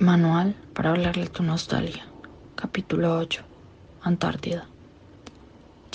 Manual 0.00 0.54
para 0.74 0.90
hablarle 0.90 1.26
tu 1.26 1.42
nostalgia. 1.42 2.06
Capítulo 2.54 3.18
8. 3.18 3.42
Antártida. 4.02 4.64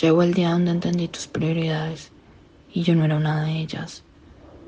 Llegó 0.01 0.23
el 0.23 0.33
día 0.33 0.51
donde 0.51 0.71
entendí 0.71 1.07
tus 1.07 1.27
prioridades 1.27 2.11
y 2.73 2.83
yo 2.83 2.95
no 2.95 3.05
era 3.05 3.15
una 3.15 3.45
de 3.45 3.59
ellas. 3.59 4.03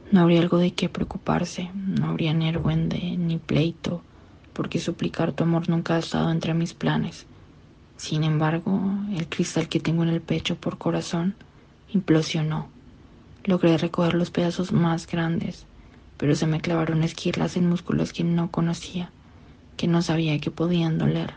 No 0.09 0.21
habría 0.21 0.39
algo 0.39 0.57
de 0.57 0.71
qué 0.71 0.87
preocuparse, 0.87 1.69
no 1.73 2.07
habría 2.07 2.33
ni 2.33 2.47
argüende 2.47 2.97
ni 3.17 3.35
pleito, 3.35 4.01
porque 4.53 4.79
suplicar 4.79 5.33
tu 5.33 5.43
amor 5.43 5.67
nunca 5.67 5.95
ha 5.95 5.99
estado 5.99 6.31
entre 6.31 6.53
mis 6.53 6.73
planes. 6.73 7.25
Sin 7.97 8.23
embargo, 8.23 8.79
el 9.17 9.27
cristal 9.27 9.67
que 9.67 9.81
tengo 9.81 10.03
en 10.03 10.09
el 10.09 10.21
pecho 10.21 10.55
por 10.55 10.77
corazón 10.77 11.35
implosionó. 11.93 12.69
Logré 13.43 13.77
recoger 13.77 14.13
los 14.13 14.31
pedazos 14.31 14.71
más 14.71 15.05
grandes, 15.05 15.65
pero 16.15 16.35
se 16.35 16.47
me 16.47 16.61
clavaron 16.61 17.03
esquirlas 17.03 17.57
en 17.57 17.67
músculos 17.67 18.13
que 18.13 18.23
no 18.23 18.49
conocía 18.49 19.11
que 19.77 19.87
no 19.87 20.01
sabía 20.01 20.39
que 20.39 20.51
podían 20.51 20.97
doler. 20.97 21.33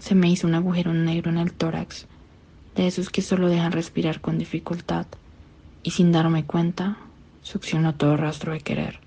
Se 0.00 0.14
me 0.14 0.30
hizo 0.30 0.46
un 0.46 0.54
agujero 0.54 0.94
negro 0.94 1.30
en 1.30 1.38
el 1.38 1.52
tórax, 1.52 2.06
de 2.76 2.86
esos 2.86 3.10
que 3.10 3.22
solo 3.22 3.48
dejan 3.48 3.72
respirar 3.72 4.20
con 4.20 4.38
dificultad, 4.38 5.06
y 5.82 5.90
sin 5.90 6.12
darme 6.12 6.44
cuenta, 6.44 6.96
succionó 7.42 7.94
todo 7.94 8.16
rastro 8.16 8.52
de 8.52 8.60
querer, 8.60 9.00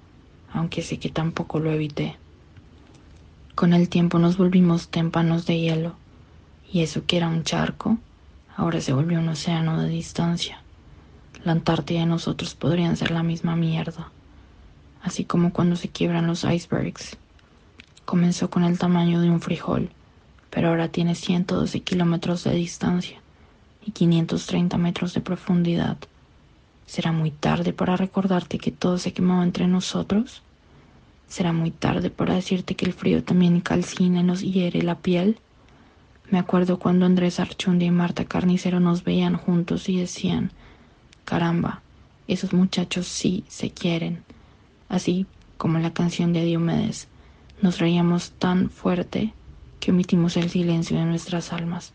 aunque 0.53 0.81
sé 0.81 0.99
que 0.99 1.09
tampoco 1.09 1.59
lo 1.59 1.71
evité. 1.71 2.17
Con 3.55 3.73
el 3.73 3.89
tiempo 3.89 4.19
nos 4.19 4.37
volvimos 4.37 4.89
témpanos 4.89 5.45
de 5.45 5.59
hielo, 5.59 5.95
y 6.71 6.81
eso 6.81 7.05
que 7.05 7.17
era 7.17 7.27
un 7.27 7.43
charco, 7.43 7.97
ahora 8.55 8.81
se 8.81 8.93
volvió 8.93 9.19
un 9.19 9.29
océano 9.29 9.81
de 9.81 9.89
distancia. 9.89 10.61
La 11.43 11.53
Antártida 11.53 12.01
y 12.01 12.05
nosotros 12.05 12.53
podrían 12.55 12.97
ser 12.97 13.11
la 13.11 13.23
misma 13.23 13.55
mierda, 13.55 14.11
así 15.01 15.25
como 15.25 15.51
cuando 15.53 15.75
se 15.75 15.89
quiebran 15.89 16.27
los 16.27 16.43
icebergs 16.43 17.17
Comenzó 18.05 18.49
con 18.49 18.63
el 18.63 18.77
tamaño 18.77 19.21
de 19.21 19.29
un 19.29 19.41
frijol, 19.41 19.89
pero 20.49 20.69
ahora 20.69 20.89
tiene 20.89 21.15
112 21.15 21.81
kilómetros 21.81 22.43
de 22.43 22.55
distancia 22.55 23.21
y 23.85 23.91
530 23.91 24.77
metros 24.77 25.13
de 25.13 25.21
profundidad. 25.21 25.97
¿Será 26.85 27.11
muy 27.11 27.31
tarde 27.31 27.73
para 27.73 27.95
recordarte 27.95 28.57
que 28.57 28.71
todo 28.71 28.97
se 28.97 29.13
quemó 29.13 29.43
entre 29.43 29.67
nosotros? 29.67 30.41
¿Será 31.29 31.53
muy 31.53 31.71
tarde 31.71 32.09
para 32.09 32.35
decirte 32.35 32.75
que 32.75 32.85
el 32.85 32.93
frío 32.93 33.23
también 33.23 33.61
calcina 33.61 34.19
y 34.19 34.23
nos 34.23 34.41
hiere 34.41 34.81
la 34.81 34.95
piel? 34.95 35.39
Me 36.29 36.39
acuerdo 36.39 36.79
cuando 36.79 37.05
Andrés 37.05 37.39
Archundi 37.39 37.85
y 37.85 37.91
Marta 37.91 38.25
Carnicero 38.25 38.81
nos 38.81 39.05
veían 39.05 39.37
juntos 39.37 39.87
y 39.87 39.97
decían, 39.97 40.51
caramba, 41.23 41.81
esos 42.27 42.51
muchachos 42.51 43.07
sí 43.07 43.45
se 43.47 43.71
quieren, 43.71 44.23
así 44.89 45.25
como 45.57 45.79
la 45.79 45.93
canción 45.93 46.33
de 46.33 46.43
Diomedes 46.43 47.07
nos 47.61 47.79
reíamos 47.79 48.31
tan 48.31 48.69
fuerte 48.69 49.33
que 49.79 49.91
omitimos 49.91 50.37
el 50.37 50.49
silencio 50.49 50.97
de 50.97 51.05
nuestras 51.05 51.53
almas. 51.53 51.93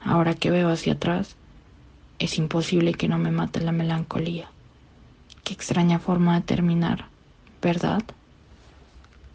Ahora 0.00 0.34
que 0.34 0.50
veo 0.50 0.68
hacia 0.68 0.94
atrás, 0.94 1.36
es 2.18 2.38
imposible 2.38 2.94
que 2.94 3.08
no 3.08 3.18
me 3.18 3.30
mate 3.30 3.60
la 3.60 3.72
melancolía. 3.72 4.48
Qué 5.44 5.52
extraña 5.52 5.98
forma 5.98 6.34
de 6.34 6.46
terminar, 6.46 7.06
¿verdad? 7.60 8.02